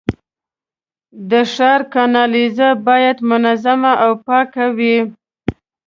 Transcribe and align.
د 1.29 1.31
ښار 1.53 1.81
کانالیزه 1.93 2.69
باید 2.87 3.17
منظمه 3.31 3.93
او 4.03 4.11
پاکه 4.25 4.65
وي. 4.77 4.97